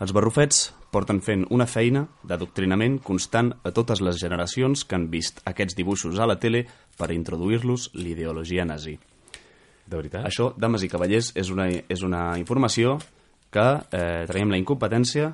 [0.00, 5.44] Els barrufets porten fent una feina d'adoctrinament constant a totes les generacions que han vist
[5.44, 6.64] aquests dibuixos a la tele
[6.96, 8.96] per introduir-los l'ideologia nazi.
[9.90, 10.26] De veritat?
[10.28, 12.98] Això, dames i cavallers, és una, és una informació
[13.50, 15.32] que eh, traiem la incompetència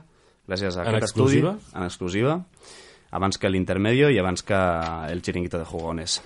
[0.48, 1.56] gràcies a En aquest exclusiva?
[1.58, 2.36] estudi, en exclusiva,
[3.16, 4.56] abans que l'intermedio i abans que
[5.10, 6.20] el xiringuito de jugones.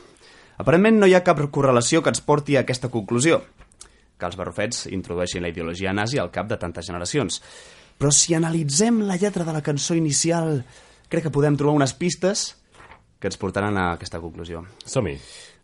[0.60, 3.40] Aparentment no hi ha cap correlació que ens porti a aquesta conclusió,
[4.20, 7.40] que els barrufets introdueixin la ideologia nazi al cap de tantes generacions.
[7.98, 10.62] Però si analitzem la lletra de la cançó inicial,
[11.08, 12.50] crec que podem trobar unes pistes
[13.20, 14.62] que ens portaran a aquesta conclusió.
[14.84, 15.18] Som-hi.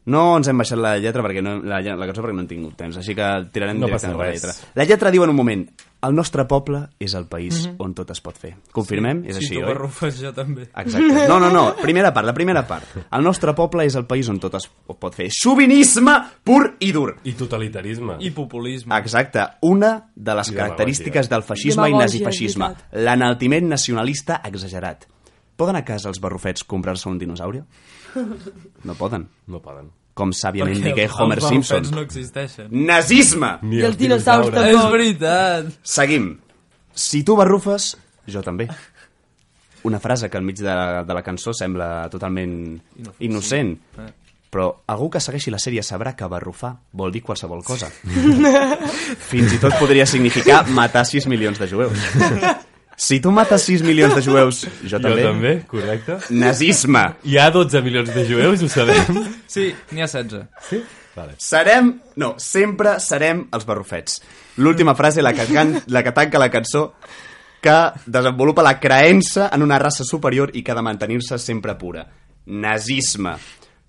[0.07, 2.77] No ens hem baixat la lletra perquè no, la, la cançó perquè no hem tingut
[2.79, 4.55] temps, així que tirarem No directament per la lletra.
[4.79, 5.65] La lletra diu en un moment,
[6.07, 8.53] el nostre poble és el país on tot es pot fer.
[8.77, 9.25] Confirmem?
[9.27, 9.67] és si així, tu oi?
[9.67, 10.69] barrufes, jo també.
[10.69, 11.25] Exacte.
[11.27, 11.65] No, no, no.
[11.87, 12.95] Primera part, la primera part.
[13.03, 15.27] El nostre poble és el país on tot es pot fer.
[15.35, 16.15] Xovinisme
[16.47, 17.17] pur i dur.
[17.27, 18.21] I totalitarisme.
[18.21, 18.95] I populisme.
[19.01, 19.43] Exacte.
[19.67, 22.71] Una de les I característiques del feixisme i nazifeixisme.
[22.93, 25.09] és L'enaltiment nacionalista exagerat.
[25.57, 27.63] Poden a casa els barrufets comprar-se un dinosaure?
[28.85, 29.29] No poden.
[29.47, 29.91] No poden.
[30.17, 31.91] com sàviament Perquè digué Homer els Simpson.
[31.93, 32.69] no existeixen.
[32.73, 33.51] Nazisme!
[33.69, 34.93] I els dinosaures És tampoc.
[34.95, 35.67] veritat.
[35.83, 36.39] Seguim.
[36.95, 37.91] Si tu barrufes,
[38.27, 38.65] jo també.
[39.85, 40.73] Una frase que al mig de,
[41.07, 42.81] de la cançó sembla totalment
[43.21, 44.09] innocent, Eh.
[44.51, 47.91] però algú que segueixi la sèrie sabrà que barrufar vol dir qualsevol cosa.
[49.29, 51.99] Fins i tot podria significar matar 6 milions de jueus.
[52.97, 55.21] Si tu mates 6 milions de jueus, jo també.
[55.21, 56.17] Jo també, correcte.
[56.33, 57.03] Nazisme.
[57.29, 59.19] Hi ha 12 milions de jueus, ho sabem.
[59.47, 60.47] Sí, n'hi ha 16.
[60.71, 60.81] Sí?
[61.17, 61.35] Vale.
[61.41, 61.93] Serem...
[62.17, 64.21] No, sempre serem els barrufets.
[64.65, 66.87] L'última frase, la que, can, la que tanca la cançó,
[67.61, 72.07] que desenvolupa la creença en una raça superior i que ha de mantenir-se sempre pura.
[72.47, 73.37] Nazisme.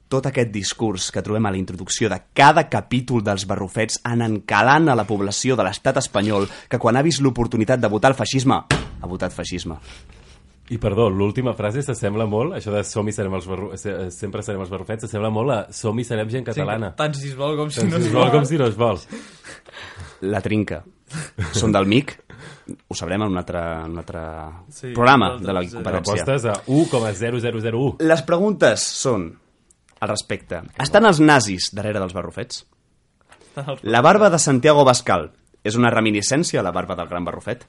[0.07, 4.87] Tot aquest discurs que trobem a la introducció de cada capítol dels barrufets han encalant
[4.87, 8.61] a la població de l'estat espanyol que quan ha vist l'oportunitat de votar el feixisme,
[9.01, 9.77] ha votat feixisme.
[10.69, 13.69] I perdó, l'última frase s'assembla molt, això de som i serem els barru...
[13.79, 16.89] se- sempre serem els barrufets, s'assembla molt a som i serem gent catalana.
[16.91, 18.57] Sí, tant si es vol com si Tant no si es es vol com si
[18.59, 18.99] no es vol.
[20.27, 20.81] La trinca.
[21.55, 22.11] Són del MIC.
[22.91, 24.21] Ho sabrem en un altre, en un altre
[24.75, 26.25] Sí, programa de la competència.
[26.25, 27.95] Apostes a 1,0001.
[28.03, 29.29] Les preguntes són
[30.03, 30.59] al respecte.
[30.83, 32.65] Estan els nazis darrere dels barrufets?
[33.87, 35.31] La barba de Santiago Bascal
[35.63, 37.63] és una reminiscència a la barba del gran barrufet?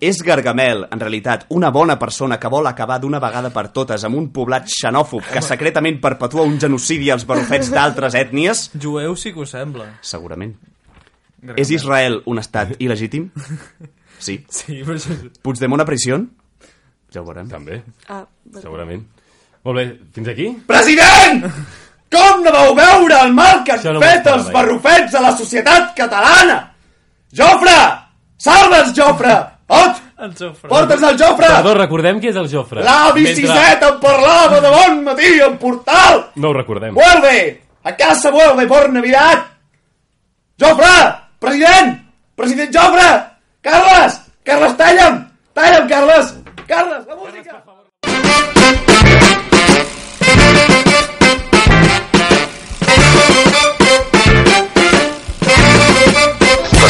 [0.00, 4.16] És Gargamel, en realitat, una bona persona que vol acabar d'una vegada per totes amb
[4.18, 8.70] un poblat xenòfob que secretament perpetua un genocidi als barrufets d'altres ètnies?
[8.80, 9.86] Jueu sí que ho sembla.
[10.02, 10.56] Segurament.
[11.56, 13.28] És Israel un estat il·legítim?
[14.18, 14.40] Sí.
[14.50, 14.98] Sí, però.
[15.46, 16.16] Puigdemont a prisió?
[17.14, 17.46] Ja ho veurem.
[17.48, 18.60] També, Ah, bueno.
[18.64, 19.04] segurament.
[19.64, 20.48] Molt bé, fins aquí?
[20.66, 21.44] President!
[22.10, 24.52] Com no vau veure el mal que han no fet els eh?
[24.52, 26.58] barrufets a la societat catalana?
[27.36, 27.76] Jofre!
[28.38, 29.34] Salve's, Jofre!
[29.68, 30.02] Ot!
[30.18, 30.68] El Jofre.
[30.70, 31.46] Porta'ns el Jofre!
[31.46, 32.82] Perdó, recordem qui és el Jofre.
[32.86, 36.24] L'avi Siset em parlava de bon matí en portal!
[36.36, 36.94] No ho recordem.
[36.94, 37.62] ¡Vuelve!
[37.84, 39.46] ¡A casa vuelve por Navidad!
[40.58, 40.94] ¡Jofre!
[41.38, 42.02] ¡President!
[42.34, 43.10] ¡President Jofre!
[43.60, 44.20] ¡Carles!
[44.42, 45.28] ¡Carles, talla'm!
[45.52, 46.34] ¡Talla'm, Carles!
[46.66, 47.64] ¡Carles, la música!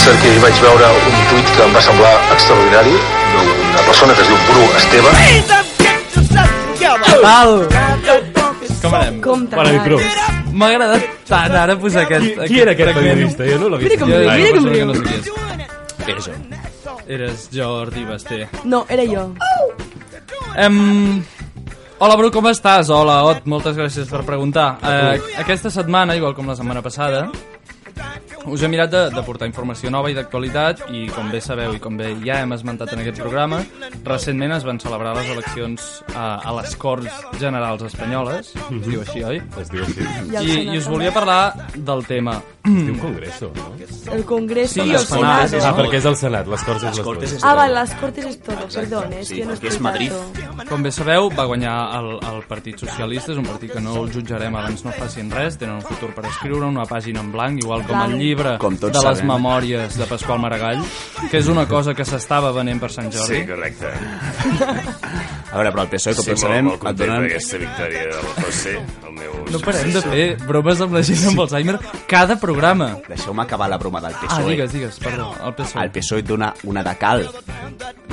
[0.09, 2.95] Hi vaig veure un tuit que em va semblar extraordinari
[3.33, 5.11] d'una persona que es diu Bru Esteve.
[7.21, 7.53] Tal!
[8.81, 9.19] Com anem?
[9.21, 10.01] Com Para el grup.
[10.55, 12.25] M'ha agradat tant ara posar aquest...
[12.25, 13.49] Qui, qui era aquest periodista?
[13.51, 13.91] Jo no l'he vist.
[13.91, 14.87] Mira com riu, mira com riu.
[14.89, 15.29] no sabies.
[16.09, 16.39] Eres jo.
[17.19, 18.41] Eres Jordi Basté.
[18.65, 19.27] No, era jo.
[20.57, 20.81] Em...
[21.99, 22.89] Hola, Bru, com estàs?
[22.95, 24.71] Hola, Ot, moltes gràcies per preguntar.
[24.81, 27.27] Eh, aquesta setmana, igual com la setmana passada,
[28.47, 31.81] us he mirat de, de portar informació nova i d'actualitat i com bé sabeu i
[31.83, 33.63] com bé ja hem esmentat en aquest programa,
[34.05, 37.09] recentment es van celebrar les eleccions a, a les Corts
[37.41, 39.43] Generals Espanyoles, es diu així, oi?
[39.61, 40.01] Es diu així.
[40.01, 42.39] I I, Senat I us volia parlar del tema.
[42.69, 43.69] Es diu Congreso, no?
[44.15, 45.59] El Congreso Sí, y el les Senado.
[45.65, 47.33] Ah, perquè és el Senat, les Corts és les Cortes Corts.
[47.39, 50.13] és- Ah, vale, las Cortes es todo, perdón, es Sí, que no és Madrid.
[50.69, 54.13] Com bé sabeu, va guanyar el, el Partit Socialista, és un partit que no el
[54.13, 57.87] jutjarem abans no facin res, tenen un futur per escriure, una pàgina en blanc, igual
[57.87, 58.21] com el Blanc.
[58.29, 59.27] Llibre Com de les sabem.
[59.33, 60.85] memòries de Pasqual Maragall,
[61.31, 63.45] que és una cosa que s'estava venent per Sant Jordi.
[63.49, 63.93] correcte.
[65.49, 67.23] A veure, però el PSOE, com tots sabem, et donen...
[67.25, 68.75] victòria del José,
[69.09, 69.37] el meu...
[69.49, 71.79] No parem de fer bromes amb la gent amb Alzheimer
[72.11, 72.91] cada programa.
[73.09, 74.51] Deixeu-me acabar la broma del Ah, PSOE.
[74.51, 75.85] digues, digues, perdó, el PSOE.
[75.87, 77.25] El PSOE et dona una de cal.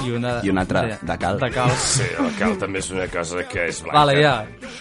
[0.05, 1.39] I una, I una altra ja, de cal.
[1.41, 1.71] De cal.
[1.81, 3.97] Sí, el cal també és una cosa que és blanca.
[3.99, 4.35] Vale, ja.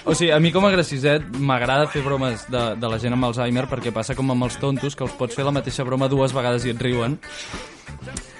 [0.04, 3.30] O sigui, a mi com a graciset m'agrada fer bromes de, de la gent amb
[3.32, 6.34] Alzheimer perquè passa com amb els tontos, que els pots fer la mateixa broma dues
[6.36, 7.18] vegades i et riuen.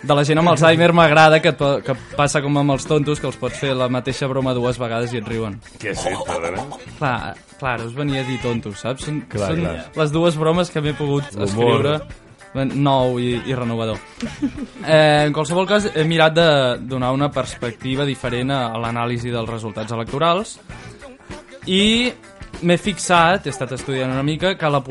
[0.05, 3.39] De la gent amb Alzheimer m'agrada que, que passa com amb els tontos, que els
[3.41, 5.57] pots fer la mateixa broma dues vegades i et riuen.
[5.81, 6.67] Què has dit, perdona?
[6.99, 7.15] Clar,
[7.61, 9.07] clar, us venia a dir tontos, saps?
[9.09, 9.79] Són, Clar, són clar.
[9.97, 11.99] les dues bromes que m'he pogut escriure
[12.55, 13.99] nou i, i renovador.
[14.85, 16.49] Eh, en qualsevol cas, he mirat de
[16.87, 20.59] donar una perspectiva diferent a, a l'anàlisi dels resultats electorals
[21.67, 22.13] i
[22.63, 24.83] m'he fixat, he estat estudiant una mica, que la,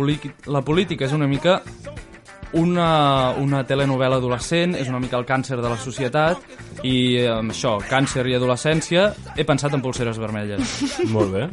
[0.52, 1.62] la política és una mica
[2.54, 6.38] una, una telenovela adolescent, és una mica el càncer de la societat
[6.86, 10.84] i amb això, càncer i adolescència, he pensat en pulseres vermelles.
[11.10, 11.48] Molt bé.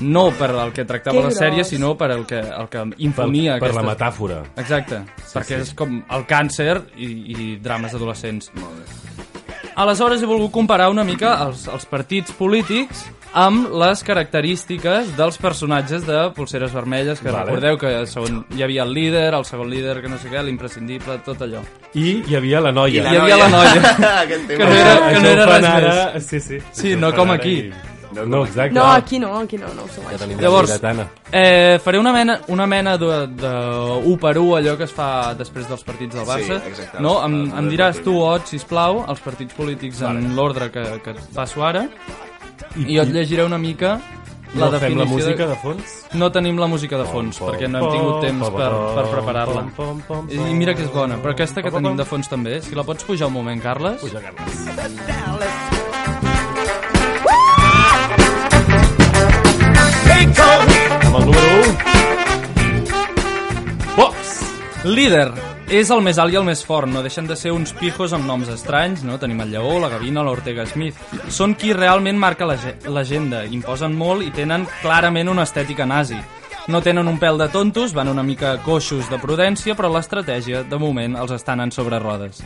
[0.00, 2.96] No per el que tractava Que la sèrie, sinó per el que, el que Per,
[3.06, 4.40] infonia per la aquesta- metàfora.
[4.58, 5.68] Exacte, sí, perquè sí.
[5.68, 8.50] és com el càncer i, i drames adolescents.
[9.76, 16.04] Aleshores he volgut comparar una mica els, els partits polítics amb les característiques dels personatges
[16.06, 17.44] de Pulseres Vermelles, que Vale.
[17.50, 21.18] recordeu que segon, hi havia el líder, el segon líder, que no sé què, l'imprescindible,
[21.26, 21.62] tot allò.
[21.94, 23.02] I hi havia la noia.
[23.02, 23.82] I hi havia la noia.
[24.54, 25.90] Que no era, que no era res ara...
[26.14, 26.26] més.
[26.26, 26.58] Sí, sí.
[26.72, 27.58] Sí, no com aquí.
[27.68, 27.72] i-
[28.14, 28.74] No, exacte.
[28.74, 30.04] No, aquí no, aquí no, no ho som.
[30.06, 30.92] Ja tenim Llavors, la
[31.32, 33.50] eh, faré una mena, una mena de, de
[34.06, 36.60] 1 per 1 allò que es fa després dels partits del Barça.
[36.60, 37.00] Sí, exacte.
[37.02, 37.16] no?
[37.26, 41.64] Em, em diràs tu, Ot, sisplau, els partits polítics en l'ordre que, que et passo
[41.66, 41.88] ara
[42.76, 44.00] i jo et llegiré una mica
[44.54, 44.78] la No definició...
[44.80, 45.94] fem la música de fons?
[46.14, 48.70] No tenim la música de fons, Pom, perquè no hem pom, tingut temps pom, per,
[48.70, 49.62] pom, per preparar-la.
[49.74, 52.02] pom, pom, pom, I mira que és bona, però aquesta que pom, tenim pom.
[52.04, 53.98] de fons també, si la pots pujar un moment, Carles?
[54.04, 55.64] Puja, Carles.
[61.04, 61.74] Amb el número 1.
[63.96, 64.30] Pops!
[64.84, 65.32] Líder
[65.68, 68.26] és el més alt i el més fort, no deixen de ser uns pijos amb
[68.28, 69.18] noms estranys, no?
[69.18, 70.96] Tenim el Lleó, la Gavina, l'Ortega Smith.
[71.32, 76.18] Són qui realment marca l'age- l'agenda, imposen molt i tenen clarament una estètica nazi.
[76.68, 80.78] No tenen un pèl de tontos, van una mica coixos de prudència, però l'estratègia, de
[80.78, 82.42] moment, els estan en sobre rodes.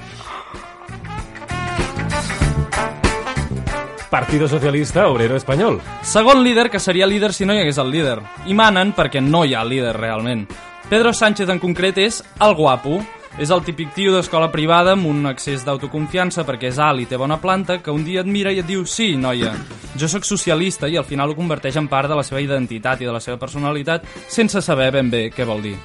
[4.11, 5.81] Partido Socialista Obrero Espanyol.
[6.03, 8.19] Segon líder, que seria líder si no hi hagués el líder.
[8.47, 10.49] I manen perquè no hi ha líder realment.
[10.89, 13.03] Pedro Sánchez en concret és el guapo.
[13.39, 17.19] És el típic tio d'escola privada amb un excés d'autoconfiança perquè és alt i té
[17.21, 19.53] bona planta que un dia et mira i et diu sí, noia,
[20.01, 23.07] jo sóc socialista i al final ho converteix en part de la seva identitat i
[23.07, 25.77] de la seva personalitat sense saber ben bé què vol dir.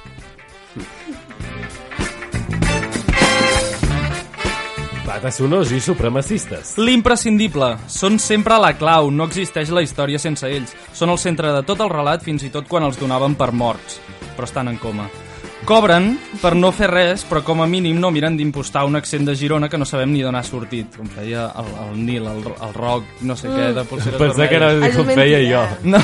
[5.14, 6.72] Batassunos i supremacistes.
[6.82, 7.68] L'imprescindible.
[7.86, 10.72] Són sempre la clau, no existeix la història sense ells.
[10.90, 14.00] Són el centre de tot el relat fins i tot quan els donaven per morts,
[14.34, 15.06] però estan en coma.
[15.68, 16.08] Cobren
[16.42, 19.68] per no fer res, però com a mínim no miren d'impostar un accent de Girona
[19.70, 23.06] que no sabem ni d'on ha sortit, com feia el, el Nil, el, el Roc,
[23.22, 25.62] no sé què, de pulseres Pensava que era com feia jo.
[25.94, 26.02] No.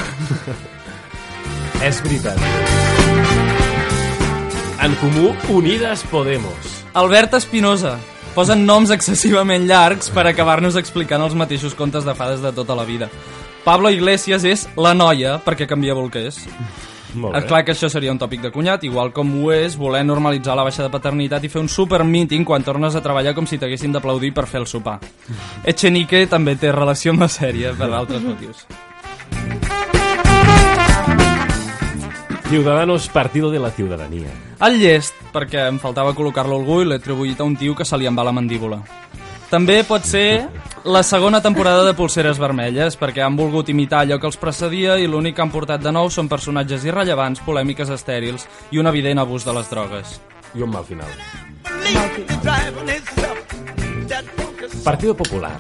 [1.91, 2.39] És veritat.
[4.87, 6.73] En comú, Unides Podemos.
[6.95, 7.99] Albert Espinosa.
[8.41, 12.87] Posen noms excessivament llargs per acabar-nos explicant els mateixos contes de fades de tota la
[12.89, 13.11] vida.
[13.67, 16.39] Pablo Iglesias és la noia perquè canvia bolquers.
[17.13, 17.49] Molt És bé.
[17.51, 20.65] clar que això seria un tòpic de cunyat, igual com ho és voler normalitzar la
[20.65, 23.93] baixa de paternitat i fer un super meeting quan tornes a treballar com si t'haguessin
[23.93, 25.01] d'aplaudir per fer el sopar.
[25.63, 28.65] Echenique també té relació amb la sèrie per altres motius.
[32.51, 34.27] Ciudadanos Partido de la Ciudadanía.
[34.67, 37.95] El llest, perquè em faltava col·locar-lo algú i l'he atribuït a un tio que se
[37.95, 38.81] li en va la mandíbula.
[39.53, 40.49] També pot ser
[40.83, 45.07] la segona temporada de Pulseres Vermelles, perquè han volgut imitar allò que els precedia i
[45.07, 49.47] l'únic que han portat de nou són personatges irrellevants, polèmiques estèrils i un evident abús
[49.47, 50.19] de les drogues.
[50.59, 51.07] I un mal final.
[54.83, 55.55] Partido Popular.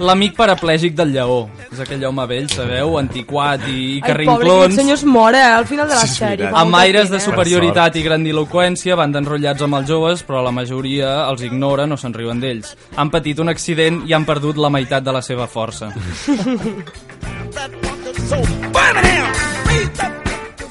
[0.00, 1.42] L'amic paraplègic del lleó.
[1.70, 4.64] És aquell home vell, sabeu, antiquat i, i Ai, pobre, que carrinclons.
[4.64, 6.48] aquest senyor es mor, eh, al final de la sèrie.
[6.50, 7.24] fa Amb aires de pena.
[7.26, 12.14] superioritat i grandiloquència van d'enrotllats amb els joves, però la majoria els ignora, no se'n
[12.16, 12.74] riuen d'ells.
[12.96, 15.92] Han patit un accident i han perdut la meitat de la seva força.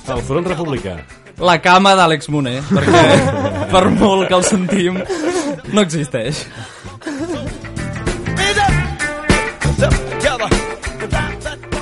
[0.10, 0.96] El Front Republicà.
[1.40, 3.04] La cama d'Àlex Moner, perquè
[3.72, 4.98] per molt que el sentim,
[5.72, 6.42] no existeix.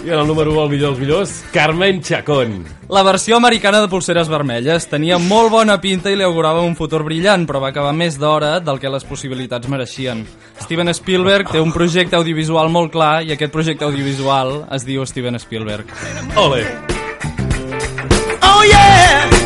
[0.08, 2.64] I en el número 1, el millor dels millors, Carmen Chacón.
[2.88, 7.02] La versió americana de Pulseres Vermelles tenia molt bona pinta i li augurava un futur
[7.04, 10.24] brillant, però va acabar més d'hora del que les possibilitats mereixien.
[10.64, 15.36] Steven Spielberg té un projecte audiovisual molt clar i aquest projecte audiovisual es diu Steven
[15.44, 15.92] Spielberg.
[16.40, 16.64] Ole!
[18.48, 19.37] Oh yeah!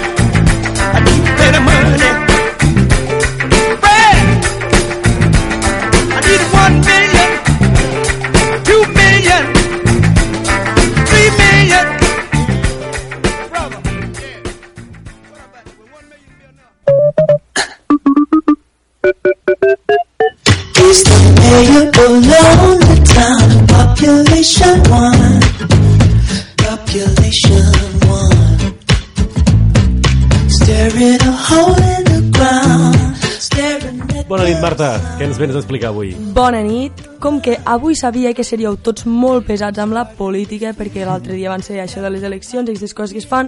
[35.31, 36.11] Ens vens a explicar avui?
[36.35, 36.91] Bona nit.
[37.23, 41.51] Com que avui sabia que seríeu tots molt pesats amb la política, perquè l'altre dia
[41.51, 43.47] van ser això de les eleccions i aquestes coses que es fan,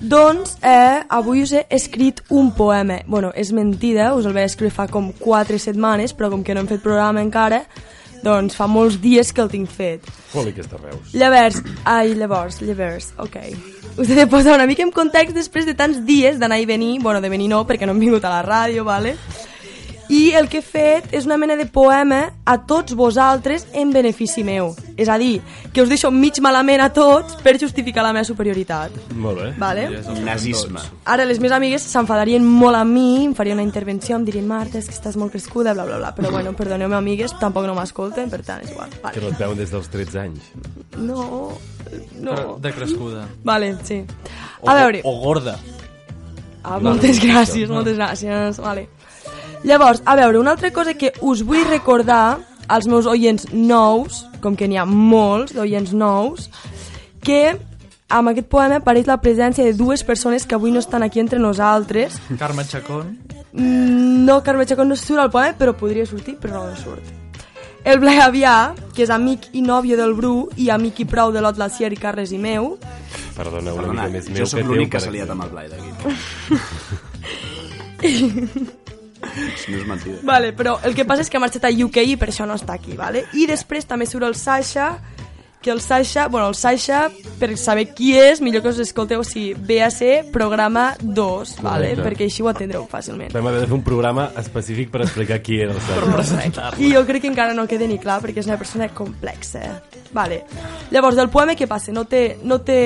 [0.00, 3.00] doncs eh, avui us he escrit un poema.
[3.06, 6.60] bueno, és mentida, us el vaig escriure fa com 4 setmanes, però com que no
[6.60, 7.64] hem fet programa encara,
[8.22, 10.06] doncs fa molts dies que el tinc fet.
[10.30, 11.12] Foli aquestes veus.
[11.12, 13.36] Llavors, ai, llavors, llavors, ok.
[13.98, 17.00] Us he de posar una mica en context després de tants dies d'anar i venir,
[17.02, 19.16] bueno, de venir no, perquè no hem vingut a la ràdio, vale?
[20.10, 24.42] I el que he fet és una mena de poema a tots vosaltres en benefici
[24.44, 24.72] meu.
[24.98, 25.40] És a dir,
[25.72, 28.90] que us deixo mig malament a tots per justificar la meva superioritat.
[29.14, 29.52] Molt bé.
[29.56, 29.84] Vale.
[30.24, 30.82] Nazisme.
[31.06, 34.78] Ara les meves amigues s'enfadarien molt amb mi, em farien una intervenció, em dirien Marta,
[34.82, 36.12] és que estàs molt crescuda, bla, bla, bla.
[36.18, 38.90] Però bueno, perdoneu-me amigues, tampoc no m'escolten, per tant és igual.
[38.90, 39.22] Que Vale.
[39.22, 40.50] no et veuen des dels 13 anys.
[40.98, 41.52] No,
[42.18, 42.34] no.
[42.34, 43.28] Però de crescuda.
[43.44, 44.02] Vale, sí.
[44.60, 45.56] O, A veure, O gorda.
[46.64, 48.58] ah, moltes gràcies, moltes gràcies.
[48.60, 48.88] Vale.
[49.64, 54.56] Llavors, a veure, una altra cosa que us vull recordar als meus oients nous, com
[54.56, 56.46] que n'hi ha molts d'oients nous,
[57.22, 57.56] que
[58.08, 61.38] amb aquest poema apareix la presència de dues persones que avui no estan aquí entre
[61.38, 62.16] nosaltres.
[62.38, 63.18] Carme Chacón.
[63.52, 67.02] Mm, No, Carme Chacón no surt al poema, però podria sortir, però no surt.
[67.84, 71.40] El Blai Avià, que és amic i nòvio del Bru i amic i prou de
[71.40, 72.76] l'Ot Lacier i Carles i meu.
[73.36, 74.72] Perdona, una Perdona, mica més jo meu sóc que teu.
[74.74, 75.90] l'únic que s'ha liat amb el Blai d'aquí.
[79.56, 80.20] Si no és mentida.
[80.26, 82.58] Vale, però el que passa és que ha marxat a UK i per això no
[82.58, 83.26] està aquí, vale?
[83.36, 84.92] I després també surt el Sasha,
[85.60, 89.52] que el Sasha, bueno, el Sasha, per saber qui és, millor que us escolteu si
[89.54, 91.90] ve a ser programa 2, vale?
[91.90, 92.06] Correcte.
[92.06, 93.32] Perquè així ho atendreu fàcilment.
[93.36, 95.80] Vam haver de fer un programa específic per explicar qui era el
[96.24, 96.72] Sasha.
[96.80, 99.82] I jo crec que encara no queda ni clar perquè és una persona complexa.
[100.16, 100.44] Vale.
[100.90, 101.92] Llavors, el poema què passa?
[101.92, 102.38] No té...
[102.42, 102.80] No té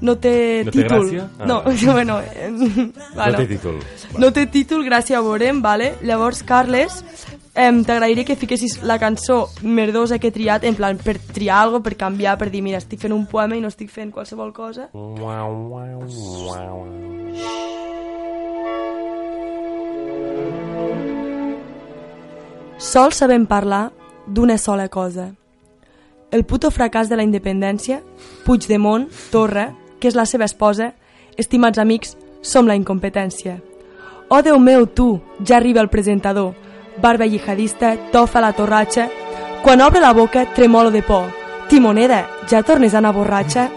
[0.00, 1.04] no té No té títol.
[1.06, 1.28] gràcia?
[1.38, 3.78] Ah, no, bueno, eh, No té títol.
[4.18, 5.94] No té títol, gràcia a veurem, vale?
[6.02, 7.02] Llavors, Carles,
[7.54, 11.82] em, t'agrairia que fiquessis la cançó merdosa que he triat, en plan, per triar alguna
[11.82, 14.88] per canviar, per dir, mira, estic fent un poema i no estic fent qualsevol cosa.
[22.78, 23.90] Sols sabem parlar
[24.26, 25.32] d'una sola cosa.
[26.30, 28.02] El puto fracàs de la independència,
[28.44, 30.92] Puigdemont, Torra, que és la seva esposa,
[31.36, 33.58] estimats amics, som la incompetència.
[34.28, 36.54] Oh, Déu meu, tu, ja arriba el presentador,
[37.02, 39.08] barba jihadista, tofa la torratxa,
[39.62, 41.26] quan obre la boca tremolo de por.
[41.68, 43.68] Timoneda, ja tornes a anar borratxa?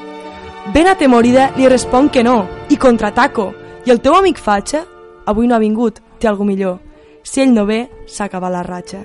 [0.74, 3.52] Ben atemorida li respon que no, i contraataco.
[3.86, 4.84] I el teu amic Fatxa?
[5.26, 6.78] Avui no ha vingut, té algú millor.
[7.24, 9.02] Si ell no ve, s'ha acabat la ratxa.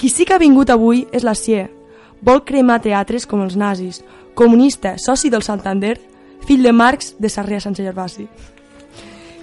[0.00, 1.68] Qui sí que ha vingut avui és la CIE.
[2.24, 4.00] Vol cremar teatres com els nazis.
[4.34, 5.98] Comunista, soci del Santander,
[6.46, 8.26] fill de Marx de Sarrià Sant Gervasi.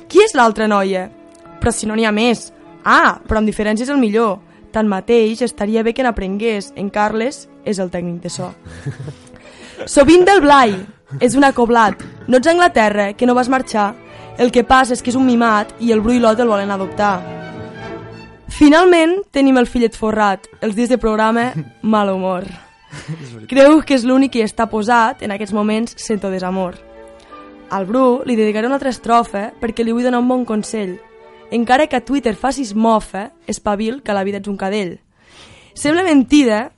[0.08, 1.08] Qui és l'altra noia?
[1.60, 2.52] Però si no n'hi ha més.
[2.84, 4.38] Ah, però amb diferència és el millor.
[4.72, 6.72] Tanmateix, estaria bé que n'aprengués.
[6.76, 8.52] En Carles és el tècnic de so.
[9.96, 10.78] Sovint del Blai.
[11.24, 12.04] És un acoblat.
[12.28, 13.94] No ets a Anglaterra, que no vas marxar.
[14.38, 16.72] El que passa és que és un mimat i el Bru i l'Ot el volen
[16.72, 17.16] adoptar.
[18.54, 20.48] Finalment, tenim el fillet forrat.
[20.62, 22.48] Els dies de programa, mal humor.
[23.52, 26.87] Creu que és l'únic que està posat, en aquests moments sento desamor.
[27.70, 30.98] Al Bru li dedicaré una altra estrofa perquè li vull donar un bon consell.
[31.52, 35.00] Encara que a Twitter facis mofa, espavil que la vida ets un cadell.
[35.74, 36.72] Sembla mentida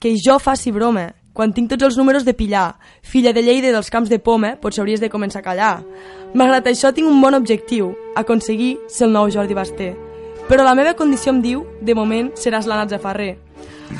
[0.00, 2.78] que jo faci broma, quan tinc tots els números de pillar.
[3.02, 5.74] Filla de Lleida dels camps de poma, potser hauries de començar a callar.
[6.34, 9.92] Malgrat això tinc un bon objectiu, aconseguir ser el nou Jordi Basté.
[10.48, 13.34] Però la meva condició em diu, de moment, seràs la Natza Ferrer.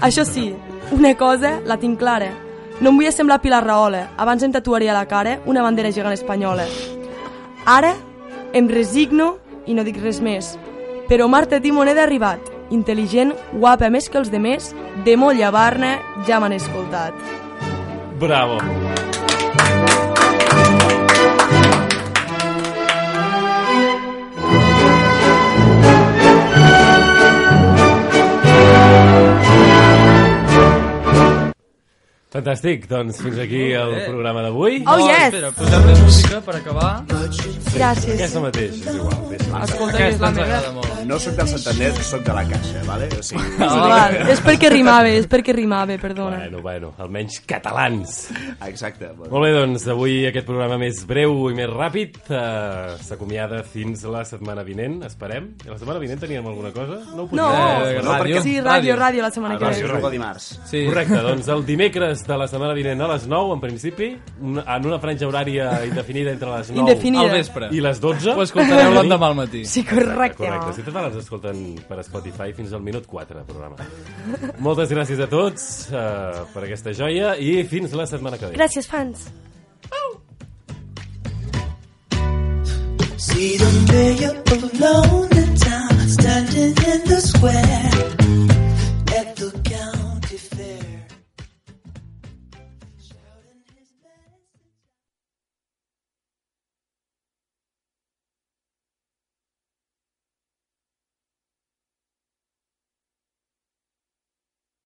[0.00, 0.52] Això sí,
[0.94, 2.45] una cosa la tinc clara.
[2.80, 6.12] No em vull semblar Pilar Rahola, abans em tatuaria a la cara una bandera gegant
[6.12, 6.66] espanyola.
[7.64, 7.94] Ara
[8.52, 9.36] em resigno
[9.66, 10.54] i no dic res més.
[11.08, 14.74] Però Marta Timoneda ha arribat, intel·ligent, guapa més que els demés,
[15.06, 15.96] de molt llevar-ne
[16.28, 17.16] ja m'han escoltat.
[18.20, 18.60] Bravo.
[32.26, 34.80] Fantàstic, doncs fins aquí el programa d'avui.
[34.90, 35.28] Oh, yes!
[35.30, 36.88] Espera, posem més música per acabar.
[37.06, 38.16] Gràcies.
[38.16, 39.36] Aquesta mateix, és igual.
[39.62, 40.58] Escolta, que és la meva.
[41.06, 43.06] No sóc del Santander, sóc de la Caixa, vale?
[43.14, 46.40] O sigui, Val, és perquè rimava, és perquè rimava, perdona.
[46.42, 48.16] Bueno, bueno, almenys catalans.
[48.66, 49.12] Exacte.
[49.14, 49.30] Bueno.
[49.36, 54.24] Molt bé, doncs, avui aquest programa més breu i més ràpid uh, s'acomiada fins la
[54.26, 55.52] setmana vinent, esperem.
[55.62, 56.98] I la setmana vinent teníem alguna cosa?
[57.14, 57.48] No ho No,
[57.86, 58.42] Eh, ràdio.
[58.42, 59.88] sí, ràdio, ràdio la setmana Ah, que ràdio, ve.
[59.92, 60.00] ràdio.
[60.02, 60.50] Jugo dimarts.
[60.66, 60.84] Sí.
[60.90, 64.08] Correcte, doncs el dimecres de la setmana vinent a les 9, en principi,
[64.42, 67.22] en una franja horària indefinida entre les 9 Indefinida.
[67.24, 68.34] al vespre i les 12.
[68.34, 69.64] Ho escoltareu l'endemà al matí.
[69.64, 70.42] Sí, correcte.
[70.42, 70.74] Correcte.
[70.80, 73.76] Si totes les escolten per Spotify fins al minut 4 del programa.
[74.58, 78.56] Moltes gràcies a tots uh, per aquesta joia i fins la setmana que ve.
[78.58, 79.28] Gràcies, fans.
[83.18, 88.45] See the mayor alone in Town standing in the square